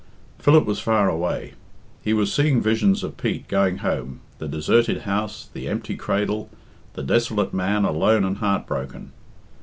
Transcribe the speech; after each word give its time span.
Philip 0.39 0.65
was 0.65 0.79
far 0.79 1.07
away. 1.09 1.53
He 2.01 2.11
was 2.11 2.33
seeing 2.33 2.59
visions 2.59 3.03
of 3.03 3.17
Pete 3.17 3.47
going 3.47 3.77
home, 3.85 4.21
the 4.39 4.47
deserted 4.47 5.01
house, 5.03 5.47
the 5.53 5.67
empty 5.67 5.95
cradle, 5.95 6.49
the 6.93 7.03
desolate 7.03 7.53
man 7.53 7.85
alone 7.85 8.23
and 8.25 8.37
heart 8.37 8.65
broken. 8.65 9.11